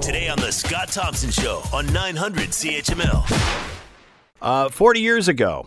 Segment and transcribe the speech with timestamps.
[0.00, 3.64] Today on The Scott Thompson Show on 900 CHML.
[4.40, 5.66] Uh, 40 years ago,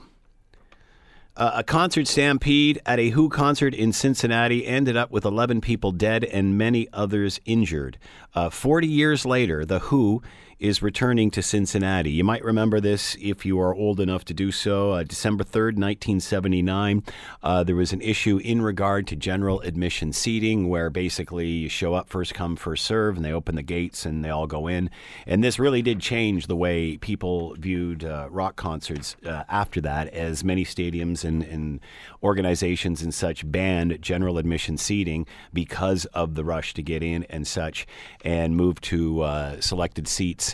[1.36, 5.92] uh, a concert stampede at a Who concert in Cincinnati ended up with 11 people
[5.92, 7.98] dead and many others injured.
[8.34, 10.22] Uh, 40 years later, The Who
[10.60, 12.10] is returning to Cincinnati.
[12.10, 14.94] You might remember this if you are old enough to do so.
[14.94, 17.04] Uh, December 3rd, 1979,
[17.44, 21.94] uh, there was an issue in regard to general admission seating where basically you show
[21.94, 24.90] up first come, first serve, and they open the gates and they all go in.
[25.28, 30.08] And this really did change the way people viewed uh, rock concerts uh, after that,
[30.08, 31.80] as many stadiums and, and
[32.24, 37.46] organizations and such banned general admission seating because of the rush to get in and
[37.46, 37.86] such,
[38.22, 40.47] and moved to uh, selected seats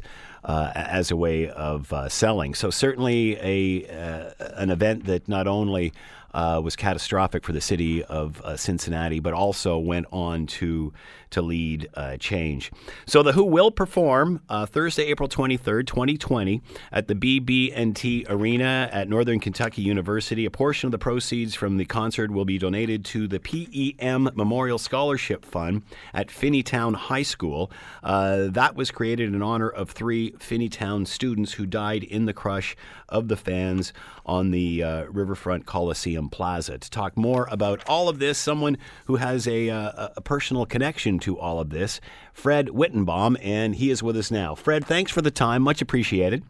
[0.43, 2.53] uh, as a way of uh, selling.
[2.53, 5.93] So certainly a uh, an event that not only
[6.33, 10.93] uh, was catastrophic for the city of uh, Cincinnati, but also went on to
[11.33, 12.71] to lead uh, change.
[13.07, 19.09] So the Who will perform uh, Thursday, April 23rd, 2020, at the BB&T Arena at
[19.09, 20.45] Northern Kentucky University.
[20.45, 24.77] A portion of the proceeds from the concert will be donated to the PEM Memorial
[24.77, 25.81] Scholarship Fund
[26.13, 27.71] at Finneytown High School.
[28.03, 32.75] Uh, that was created in honor of three Finneytown students who died in the crush
[33.09, 33.91] of the fans
[34.25, 36.77] on the uh, Riverfront Coliseum Plaza.
[36.77, 41.19] To talk more about all of this, someone who has a, uh, a personal connection
[41.19, 41.99] to all of this,
[42.33, 44.55] Fred Wittenbaum, and he is with us now.
[44.55, 45.61] Fred, thanks for the time.
[45.61, 46.43] Much appreciated.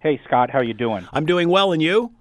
[0.00, 1.06] Hey Scott, how you doing?
[1.12, 2.12] I'm doing well, and you?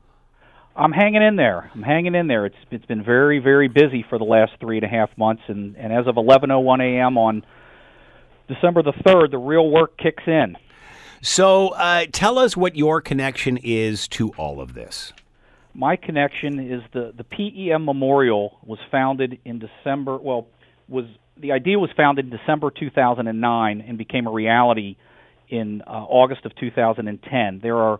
[0.75, 1.69] I'm hanging in there.
[1.73, 2.45] I'm hanging in there.
[2.45, 5.75] It's it's been very very busy for the last three and a half months, and
[5.77, 7.17] and as of 11:01 a.m.
[7.17, 7.43] on
[8.47, 10.55] December the third, the real work kicks in.
[11.23, 15.13] So, uh, tell us what your connection is to all of this.
[15.73, 20.17] My connection is the the PEM Memorial was founded in December.
[20.17, 20.47] Well,
[20.87, 21.05] was
[21.37, 24.97] the idea was founded in December 2009 and became a reality
[25.49, 27.59] in uh, August of 2010.
[27.61, 27.99] There are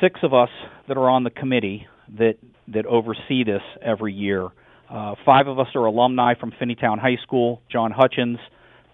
[0.00, 0.50] six of us
[0.88, 1.86] that are on the committee
[2.18, 2.36] that
[2.68, 4.48] that oversee this every year.
[4.88, 7.62] Uh, five of us are alumni from Finneytown High School.
[7.70, 8.38] John Hutchins,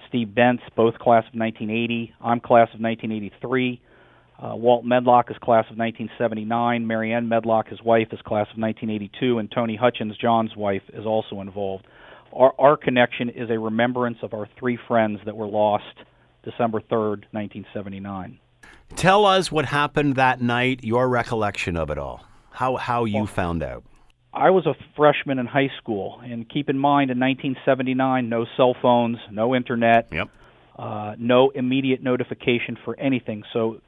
[0.09, 2.15] Steve Bentz, both class of 1980.
[2.21, 3.81] I'm class of 1983.
[4.39, 6.87] Uh, Walt Medlock is class of 1979.
[6.87, 11.41] Marianne Medlock, his wife, is class of 1982, and Tony Hutchins, John's wife, is also
[11.41, 11.87] involved.
[12.33, 15.85] Our, our connection is a remembrance of our three friends that were lost
[16.45, 18.39] December 3rd, 1979.
[18.95, 23.27] Tell us what happened that night, your recollection of it all, how, how you Well,
[23.27, 23.85] found out.
[24.35, 28.77] I was a freshman in high school, and keep in mind, in 1979, no cell
[28.83, 30.29] phones, no internet, Yep.
[30.79, 33.43] uh, no immediate notification for anything.
[33.55, 33.81] So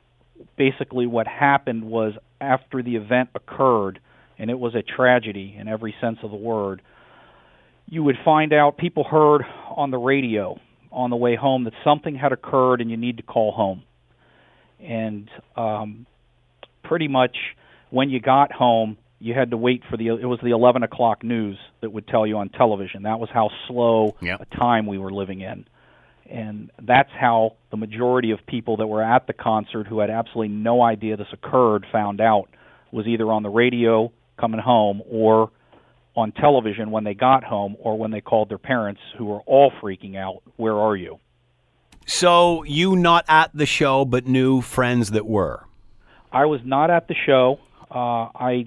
[0.56, 4.00] basically, what happened was after the event occurred,
[4.38, 6.82] and it was a tragedy in every sense of the word,
[7.86, 9.42] you would find out people heard
[9.74, 10.60] on the radio
[10.92, 13.82] on the way home that something had occurred and you need to call home.
[14.80, 16.06] And um,
[16.82, 17.36] pretty much
[17.90, 21.24] when you got home, you had to wait for the it was the 11 o'clock
[21.24, 23.02] news that would tell you on television.
[23.02, 24.40] That was how slow Yep.
[24.40, 25.66] a time we were living in
[26.30, 30.54] and that's how the majority of people that were at the concert who had absolutely
[30.54, 32.48] no idea this occurred found out
[32.92, 35.50] was either on the radio coming home or
[36.16, 39.70] on television when they got home or when they called their parents who were all
[39.82, 41.18] freaking out where are you?
[42.06, 45.64] So, you not at the show, but knew friends that were.
[46.32, 47.58] i was not at the show.
[47.90, 48.66] Uh i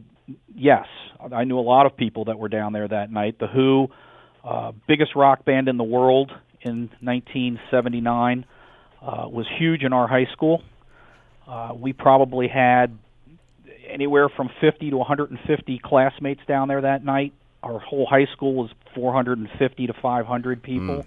[0.55, 0.85] yes
[1.31, 3.38] i knew a lot of people that were down there that night.
[3.39, 3.89] The who
[4.44, 8.45] uh biggest rock band in the world in 1979
[9.01, 10.63] uh was huge in our high school.
[11.47, 12.97] Uh we probably had
[13.88, 17.33] anywhere from 50 to 150 classmates down there that night.
[17.63, 21.05] Our whole high school was 450 to 500 people.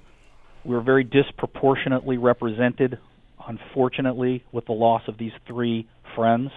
[0.64, 2.98] We were very disproportionately represented
[3.46, 6.50] unfortunately with the loss of these three friends.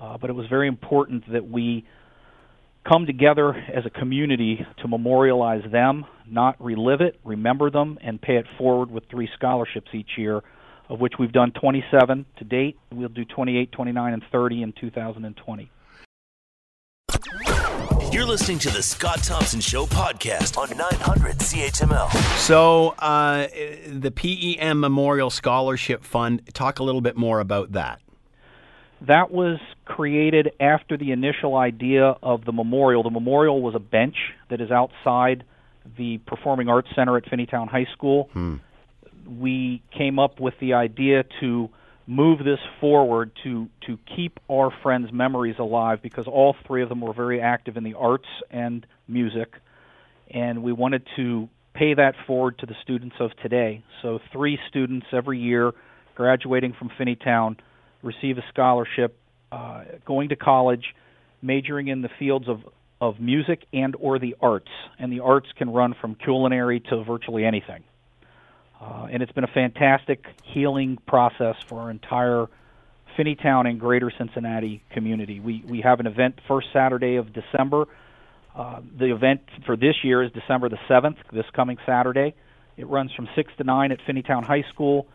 [0.00, 1.84] Uh, but it was very important that we
[2.88, 8.36] come together as a community to memorialize them, not relive it, remember them, and pay
[8.36, 10.42] it forward with three scholarships each year,
[10.88, 12.78] of which we've done 27 to date.
[12.92, 15.70] We'll do 28, 29, and 30 in 2020.
[18.10, 22.10] You're listening to The Scott Thompson Show podcast on 900 CHML.
[22.38, 23.48] So, uh,
[23.86, 28.00] the PEM Memorial Scholarship Fund, talk a little bit more about that.
[29.06, 33.02] That was created after the initial idea of the memorial.
[33.02, 34.16] The memorial was a bench
[34.50, 35.44] that is outside
[35.96, 38.28] the Performing Arts Center at Finneytown High School.
[38.32, 38.56] Hmm.
[39.26, 41.68] We came up with the idea to
[42.06, 47.02] move this forward to to keep our friends' memories alive because all three of them
[47.02, 49.52] were very active in the arts and music,
[50.30, 53.84] and we wanted to pay that forward to the students of today.
[54.02, 55.72] So three students every year
[56.16, 57.56] graduating from Finneytown
[58.02, 59.16] receive a scholarship,
[59.50, 60.94] uh, going to college,
[61.42, 62.62] majoring in the fields of
[63.00, 67.44] of music and or the arts, and the arts can run from culinary to virtually
[67.44, 67.84] anything.
[68.80, 72.46] Uh, and it's been a fantastic healing process for our entire
[73.16, 75.40] Finneytown and Greater Cincinnati community.
[75.40, 77.86] We we have an event first Saturday of December.
[78.54, 82.34] Uh, the event for this year is December the seventh, this coming Saturday.
[82.76, 85.06] It runs from six to nine at Finneytown High School.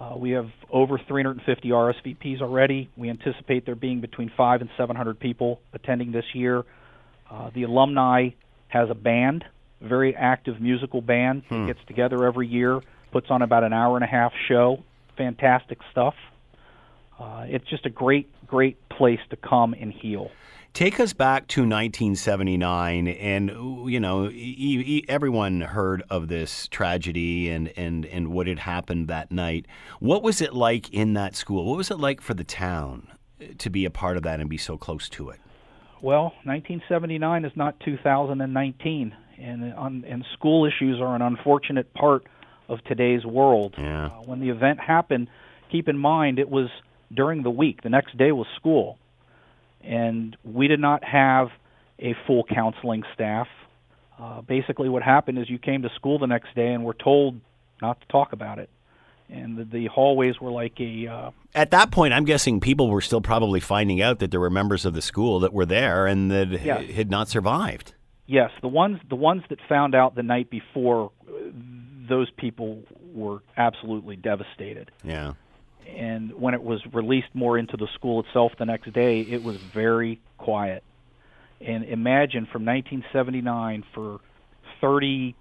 [0.00, 2.90] Uh, we have over 350 RSVPs already.
[2.96, 6.64] We anticipate there being between five and 700 people attending this year.
[7.30, 8.30] Uh, the alumni
[8.68, 9.44] has a band,
[9.80, 11.44] a very active musical band.
[11.48, 11.64] Hmm.
[11.64, 12.80] It gets together every year,
[13.12, 14.82] puts on about an hour and a half show.
[15.16, 16.14] Fantastic stuff.
[17.18, 20.30] Uh, it's just a great, great place to come and heal.
[20.74, 23.48] Take us back to 1979, and
[23.88, 24.28] you know,
[25.06, 29.66] everyone heard of this tragedy and, and, and what had happened that night.
[30.00, 31.64] What was it like in that school?
[31.64, 33.06] What was it like for the town
[33.58, 35.38] to be a part of that and be so close to it?
[36.02, 42.24] Well, 1979 is not 2019, and on, and school issues are an unfortunate part
[42.68, 43.76] of today's world.
[43.78, 44.06] Yeah.
[44.06, 45.28] Uh, when the event happened,
[45.70, 46.68] keep in mind it was
[47.14, 47.82] during the week.
[47.82, 48.98] The next day was school,
[49.84, 51.48] and we did not have
[51.98, 53.48] a full counseling staff.
[54.18, 57.40] Uh, basically, what happened is you came to school the next day and were told
[57.82, 58.70] not to talk about it,
[59.28, 63.00] and the, the hallways were like a uh, At that point, I'm guessing people were
[63.00, 66.30] still probably finding out that there were members of the school that were there and
[66.30, 67.94] that h- had not survived.
[68.26, 71.10] Yes, the ones the ones that found out the night before,
[72.08, 72.82] those people
[73.12, 74.90] were absolutely devastated.
[75.02, 75.34] Yeah.
[75.86, 79.56] And when it was released more into the school itself the next day, it was
[79.74, 80.82] very quiet.
[81.60, 84.20] And imagine from 1979 for
[84.80, 85.34] 30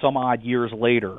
[0.00, 1.18] some odd years later,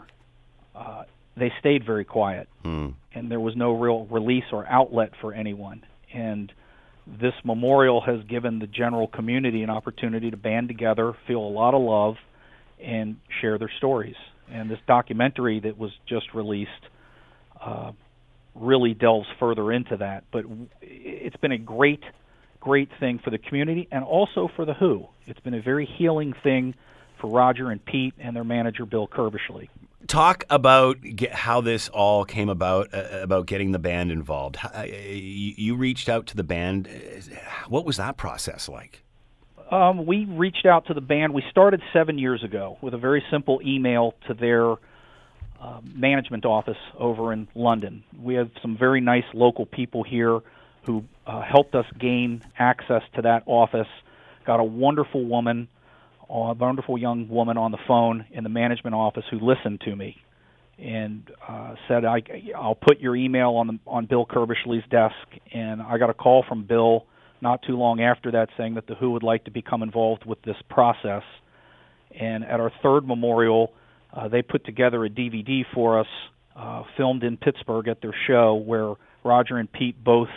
[0.76, 1.04] uh,
[1.36, 2.90] they stayed very quiet, Hmm.
[3.14, 5.84] and there was no real release or outlet for anyone.
[6.14, 6.52] And
[7.08, 11.74] this memorial has given the general community an opportunity to band together, feel a lot
[11.74, 12.18] of love,
[12.82, 14.16] and share their stories.
[14.52, 16.72] And this documentary that was just released
[17.66, 17.92] uh,
[18.56, 20.24] really delves further into that.
[20.32, 20.46] But
[20.82, 22.04] it's been a great,
[22.60, 25.08] great thing for the community and also for the Who.
[25.26, 26.76] It's been a very healing thing
[27.20, 29.70] for Roger and Pete and their manager Bill Curbishley.
[30.08, 30.98] Talk about
[31.32, 34.58] how this all came about, uh, about getting the band involved.
[34.62, 36.90] Uh, you, reached out to the band.
[37.70, 39.04] What was that process like?
[39.72, 41.34] Um, we reached out to the band.
[41.34, 44.76] We started seven years ago with a very simple email to their
[45.64, 48.04] uh, management office over in London.
[48.22, 50.42] We have some very nice local people here
[50.84, 53.88] who uh, helped us gain access to that office.
[54.46, 55.70] Got a wonderful woman,
[56.30, 60.22] a wonderful young woman on the phone in the management office who listened to me
[60.78, 62.24] and uh, said, I,
[62.58, 65.16] "I'll put your email on the, on Bill Curbishley's desk."
[65.54, 67.06] And I got a call from Bill
[67.40, 70.42] not too long after that saying that the Who would like to become involved with
[70.42, 71.24] this process.
[72.20, 73.72] And at our third memorial,
[74.14, 76.08] uh, they put together a DVD for us,
[76.56, 78.94] uh, filmed in Pittsburgh at their show, where
[79.24, 80.30] Roger and Pete both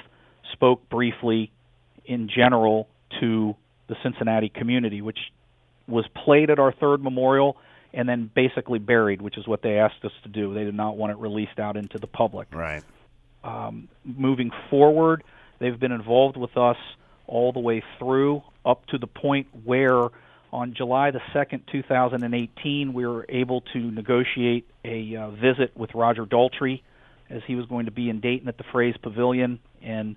[0.53, 1.51] spoke briefly,
[2.05, 2.89] in general,
[3.21, 3.55] to
[3.89, 5.19] the Cincinnati community, which
[5.87, 7.57] was played at our third memorial
[7.93, 10.53] and then basically buried, which is what they asked us to do.
[10.55, 12.83] They did not want it released out into the public Right.
[13.45, 15.23] um, moving forward.
[15.59, 16.77] They've been involved with us
[17.27, 20.09] all the way through, up to the point where
[20.57, 26.25] on July the 2nd, 2018, we were able to negotiate a uh, visit with Roger
[26.25, 26.81] Daltrey
[27.29, 29.59] as he was going to be in Dayton at the Fraze Pavilion.
[29.83, 30.17] And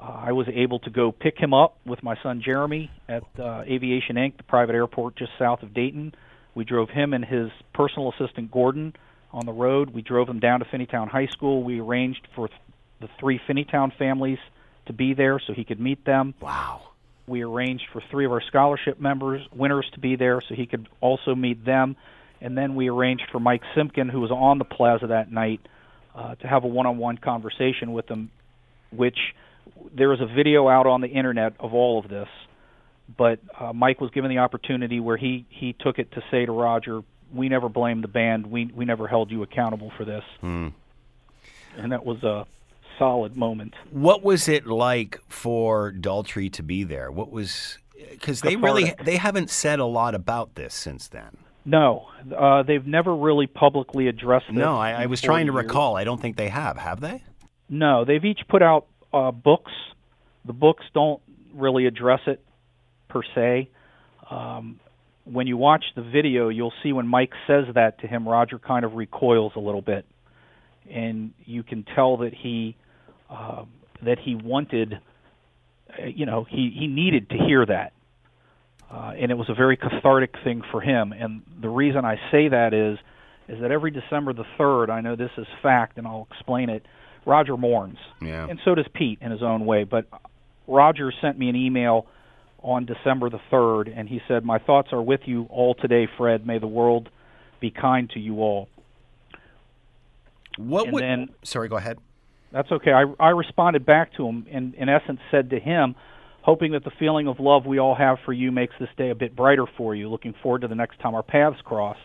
[0.00, 3.64] uh, I was able to go pick him up with my son Jeremy at uh,
[3.66, 6.14] Aviation Inc., the private airport just south of Dayton.
[6.54, 8.94] We drove him and his personal assistant Gordon
[9.30, 9.90] on the road.
[9.90, 11.62] We drove them down to Finneytown High School.
[11.62, 12.58] We arranged for th-
[13.02, 14.38] the three Finneytown families
[14.86, 16.32] to be there so he could meet them.
[16.40, 16.95] Wow.
[17.26, 20.88] We arranged for three of our scholarship members, winners, to be there so he could
[21.00, 21.96] also meet them.
[22.40, 25.60] And then we arranged for Mike Simpkin, who was on the plaza that night,
[26.14, 28.30] uh, to have a one-on-one conversation with him.
[28.90, 29.18] Which
[29.92, 32.28] there is a video out on the internet of all of this,
[33.16, 36.52] but uh, Mike was given the opportunity where he he took it to say to
[36.52, 37.02] Roger,
[37.34, 38.46] "We never blamed the band.
[38.46, 40.68] We we never held you accountable for this." Hmm.
[41.76, 42.46] And that was a
[42.98, 43.74] solid moment.
[43.90, 47.10] What was it like for Daltrey to be there?
[47.10, 47.78] What was
[48.10, 51.36] because they really they haven't said a lot about this since then.
[51.64, 54.52] No, uh, they've never really publicly addressed.
[54.52, 55.64] No, I, I was trying to years.
[55.64, 55.96] recall.
[55.96, 56.76] I don't think they have.
[56.76, 57.24] Have they?
[57.68, 59.72] No, they've each put out uh, books.
[60.44, 61.20] The books don't
[61.52, 62.40] really address it
[63.08, 63.68] per se.
[64.30, 64.78] Um,
[65.24, 68.84] when you watch the video, you'll see when Mike says that to him, Roger kind
[68.84, 70.06] of recoils a little bit,
[70.88, 72.76] and you can tell that he
[73.30, 73.64] uh,
[74.02, 75.00] that he wanted,
[75.98, 77.92] uh, you know, he he needed to hear that,
[78.92, 81.12] uh, and it was a very cathartic thing for him.
[81.12, 82.98] And the reason I say that is
[83.48, 86.84] is that every December the third, I know this is fact, and I'll explain it.
[87.24, 88.46] Roger mourns, Yeah.
[88.48, 89.82] and so does Pete in his own way.
[89.84, 90.06] But
[90.68, 92.06] Roger sent me an email
[92.62, 96.46] on December the 3rd, and he said, My thoughts are with you all today, Fred.
[96.46, 97.08] May the world
[97.60, 98.68] be kind to you all.
[100.56, 101.02] What And would?
[101.02, 101.98] then- sorry, go ahead.
[102.56, 102.90] That's okay.
[102.90, 105.94] I, I responded back to him, and in essence said to him,
[106.40, 109.14] hoping that the feeling of love we all have for you makes this day a
[109.14, 110.08] bit brighter for you.
[110.08, 111.98] Looking forward to the next time our paths cross.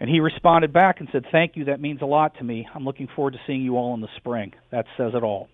[0.00, 1.66] And he responded back and said, Thank you.
[1.66, 2.66] That means a lot to me.
[2.74, 4.52] I'm looking forward to seeing you all in the spring.
[4.72, 5.48] That says it all.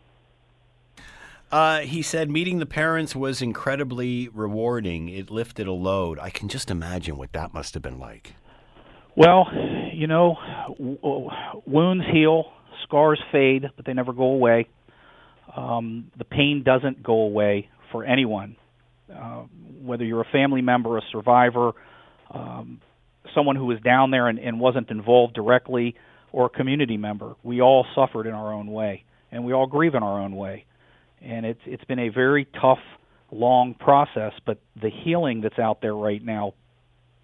[1.53, 5.11] Uh, he said meeting the parents was incredibly rewarding.
[5.11, 6.19] It lifted a load.
[6.19, 8.33] I can just imagine what that must have been like.
[9.15, 9.49] Well,
[9.93, 10.37] you know,
[10.79, 11.29] w-
[11.67, 12.53] wounds heal,
[12.85, 14.69] scars fade, but they never go away.
[15.57, 18.57] Um, the pain doesn't go away for anyone,
[19.15, 19.45] uh,
[19.83, 21.73] whether you're a family member, a survivor,
[22.31, 22.81] um,
[23.35, 25.95] someone who was down there and, and wasn't involved directly,
[26.33, 27.35] or a community member.
[27.43, 30.67] We all suffered in our own way, and we all grieve in our own way.
[31.23, 32.79] And it's it's been a very tough,
[33.33, 34.33] long process.
[34.45, 36.55] But the healing that's out there right now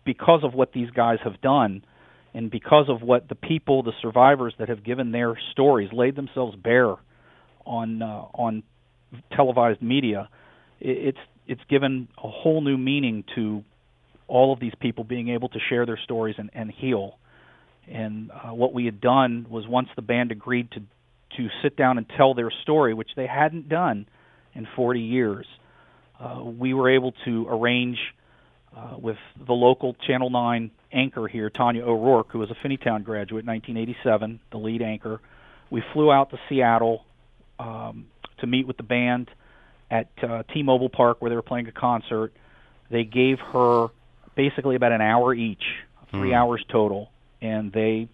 [0.05, 1.85] because of what these guys have done
[2.35, 6.57] and because of what the people, the survivors that have given their stories, laid themselves
[6.57, 6.97] bare
[7.65, 8.65] on uh, on
[9.35, 10.29] televised media,
[10.81, 13.63] it, it's it's given a whole new meaning to
[14.27, 17.19] all of these people being able to share their stories and, and heal.
[17.87, 20.81] And uh, what we had done was once the band agreed to
[21.37, 24.07] to sit down and tell their story, which they hadn't done
[24.55, 25.47] in 40 years,
[26.21, 27.99] uh, we were able to arrange
[28.77, 29.17] uh, with
[29.47, 34.41] the local Channel 9 anchor here, Tanya O'Rourke, who was a Finneytown graduate, in 1987,
[34.51, 35.21] the lead anchor.
[35.71, 37.05] We flew out to Seattle
[37.59, 38.07] um,
[38.39, 39.31] to meet with the band
[39.91, 42.33] at uh, T-Mobile Park where they were playing a concert.
[42.91, 43.89] They gave her
[44.35, 45.65] basically about an hour each,
[46.11, 48.09] three hours total, and they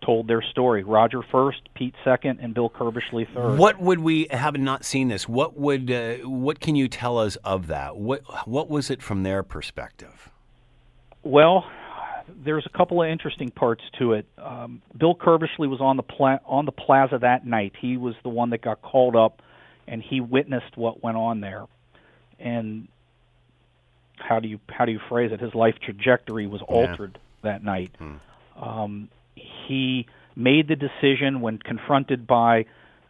[0.00, 0.82] told their story.
[0.82, 3.58] Roger first, Pete second, and Bill Curbishley third.
[3.58, 5.28] What would we have not seen this?
[5.28, 5.90] What would?
[5.90, 7.96] Uh, what can you tell us of that?
[7.96, 8.22] What?
[8.48, 10.30] What was it from their perspective?
[11.22, 11.66] Well,
[12.44, 14.26] there's a couple of interesting parts to it.
[14.38, 17.74] Um, Bill Curbishley was on the pla- on the plaza that night.
[17.80, 19.42] He was the one that got called up,
[19.86, 21.66] and he witnessed what went on there.
[22.38, 22.88] And
[24.16, 25.40] how do you how do you phrase it?
[25.40, 27.94] His life trajectory was altered that night.
[28.56, 29.08] Um,
[29.66, 30.06] he
[30.36, 32.66] made the decision when confronted by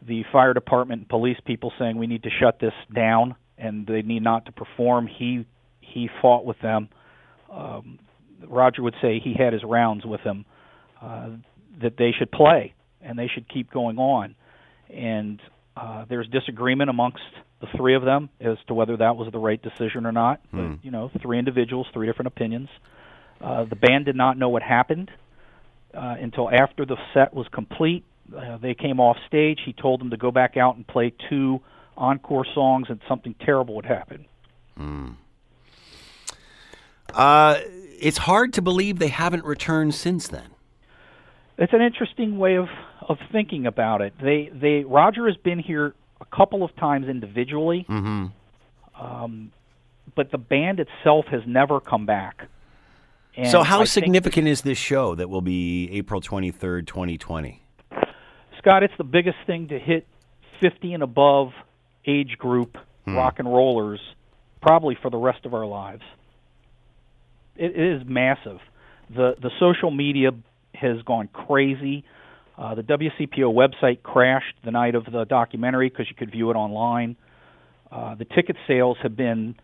[0.07, 4.03] the fire department and police people saying we need to shut this down and they
[4.03, 5.07] need not to perform.
[5.07, 5.47] He
[5.81, 6.89] he fought with them.
[7.53, 7.99] Um,
[8.47, 10.45] Roger would say he had his rounds with them
[11.03, 11.31] uh,
[11.83, 14.35] that they should play and they should keep going on.
[14.89, 15.41] And
[15.77, 17.23] uh, there's disagreement amongst
[17.61, 20.41] the three of them as to whether that was the right decision or not.
[20.53, 22.69] But you know, three individuals, three different opinions.
[23.41, 25.11] Uh, the band did not know what happened
[25.95, 28.05] uh, until after the set was complete.
[28.37, 29.61] Uh, they came off stage.
[29.65, 31.61] He told them to go back out and play two
[31.97, 34.27] encore songs, and something terrible would happen.
[37.13, 37.59] Uh,
[38.01, 40.51] it's hard to believe they haven't returned since then.
[41.59, 42.69] It's an interesting way of
[43.09, 44.15] of thinking about it.
[44.23, 48.27] They they Roger has been here a couple of times individually, Mm-hmm.
[49.05, 49.53] um,
[50.15, 52.49] but the band itself has never come back.
[53.37, 56.87] And so, I how think- significant is this show that will be April twenty third,
[56.87, 57.63] twenty twenty?
[58.59, 60.07] Scott, it's the biggest thing to hit
[60.61, 61.53] 50 and above
[62.07, 64.01] age group rock and rollers
[64.61, 66.03] probably for the rest of our lives.
[67.57, 68.59] It, it is massive.
[69.09, 70.31] The the social media
[70.75, 72.05] has gone crazy.
[72.59, 76.55] Uh, the WCPO website crashed the night of the documentary because you could view it
[76.55, 77.17] online.
[77.91, 79.55] Uh, the ticket sales have been,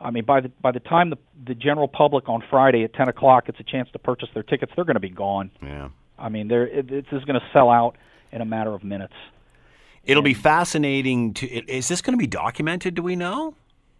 [0.00, 3.08] I mean, by the by the time the the general public on Friday at 10
[3.08, 5.50] o'clock gets a chance to purchase their tickets, they're going to be gone.
[5.62, 5.88] Yeah.
[6.18, 7.96] I mean, they're it, it's just going to sell out
[8.32, 9.14] in a matter of minutes.
[10.04, 11.46] It'll be fascinating to.
[11.46, 12.94] Is this going to be documented?
[12.94, 13.54] Do we know?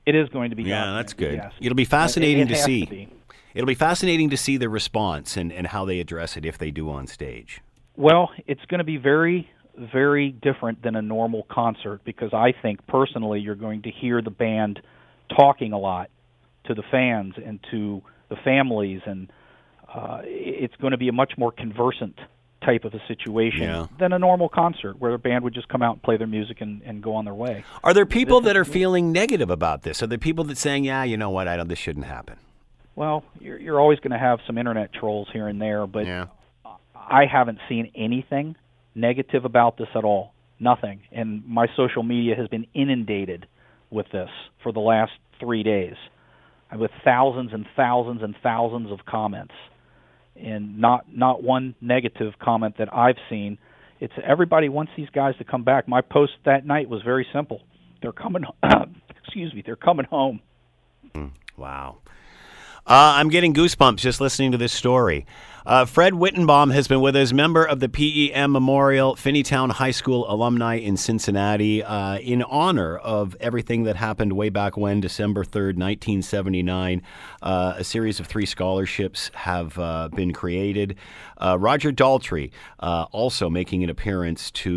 [0.05, 0.65] It is going to be.
[0.65, 1.35] Yeah, documented, that's good.
[1.37, 1.53] Yes.
[1.61, 2.85] It'll be It- fascinating it to has see.
[2.87, 3.09] be.
[3.55, 6.73] It'll be fascinating to see the response and, and how they address it if they
[6.73, 7.61] do on stage.
[7.97, 9.49] Well, it's going to be very,
[9.79, 14.31] very different than a normal concert because I think personally you're going to hear the
[14.33, 14.83] band
[15.29, 16.11] talking a lot
[16.65, 19.31] to the fans and to the families, and
[19.93, 22.19] uh, it's going to be a much more conversant
[22.65, 23.87] type of a situation Yeah.
[23.99, 26.63] than a normal concert where a band would just come out and play their music
[26.63, 27.63] and, and go on their way.
[27.83, 30.03] Are there people that are feeling negative about this?
[30.03, 31.47] Are there people that saying, "Yeah, you know what?
[31.47, 31.69] I don't.
[31.69, 32.37] This shouldn't happen."
[32.97, 36.27] Well, you're, you're always going to have some internet trolls here and there, but Yeah.
[36.95, 38.57] I haven't seen anything
[38.95, 40.33] negative about this at all.
[40.59, 41.03] Nothing.
[41.13, 43.47] And my social media has been inundated
[43.95, 44.29] with this
[44.63, 45.95] for the last three days,
[46.73, 49.55] uh, with thousands and thousands and thousands of comments,
[50.37, 53.57] and not not one negative comment that I've seen.
[54.01, 55.89] It's everybody wants these guys to come back.
[55.89, 57.63] My post that night was very simple.
[58.03, 58.45] They're coming.
[59.25, 59.63] excuse me.
[59.65, 60.41] They're coming home.
[61.57, 61.99] Wow.
[62.87, 65.27] Uh, I'm getting goosebumps just listening to this story.
[65.67, 70.31] Uh, Fred Wittenbaum has been with us, member of the PEM Memorial Finneytown High School
[70.31, 75.79] alumni in Cincinnati, uh, in honor of everything that happened way back when, December 3rd,
[75.79, 77.01] 1979.
[77.41, 80.97] Uh, a series of three scholarships have uh, been created.
[81.39, 84.75] Uh, Roger Daltrey uh, also making an appearance to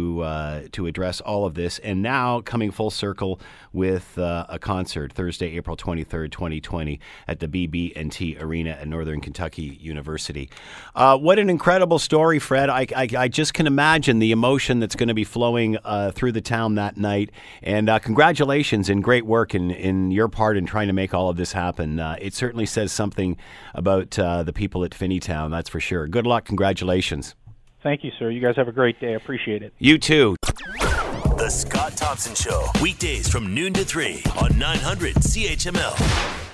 [0.72, 3.42] to address all of this, and now coming full circle
[3.74, 10.50] with a concert Thursday, April 23rd, 2020, at the BB&T Arena at Northern Kentucky University.
[10.96, 12.70] Uh, what an incredible story, Fred!
[12.70, 16.32] I, I, I just can imagine the emotion that's going to be flowing uh, through
[16.32, 17.32] the town that night.
[17.62, 21.30] And uh, congratulations and great work in, in your part in trying to make all
[21.30, 22.00] of this happen.
[22.00, 23.38] Uh, it certainly says something
[23.74, 26.08] about uh, the people at Finneytown, that's for sure.
[26.08, 26.46] Good luck.
[26.46, 27.36] Congratulations.
[27.84, 28.30] Thank you, sir.
[28.30, 29.14] You guys have a great day.
[29.14, 29.74] I appreciate it.
[29.80, 30.36] You too.
[30.42, 36.47] The Scott Thompson Show, weekdays from noon to 3 on 900 CHML.